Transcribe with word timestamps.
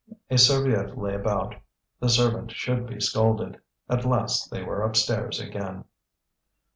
A 0.31 0.37
serviette 0.39 0.97
lay 0.97 1.13
about, 1.13 1.53
the 1.99 2.09
servant 2.09 2.49
should 2.49 2.87
be 2.87 2.99
scolded. 2.99 3.59
At 3.87 4.03
last 4.03 4.49
they 4.49 4.63
were 4.63 4.81
upstairs 4.81 5.39
again. 5.39 5.85